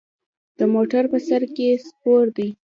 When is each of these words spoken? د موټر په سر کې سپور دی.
د 0.57 0.59
موټر 0.73 1.03
په 1.11 1.17
سر 1.27 1.43
کې 1.55 1.69
سپور 1.85 2.25
دی. 2.37 2.49